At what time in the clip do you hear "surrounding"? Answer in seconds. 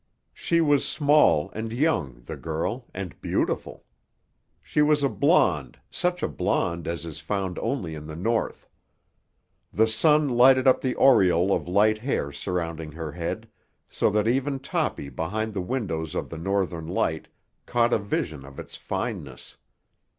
12.31-12.93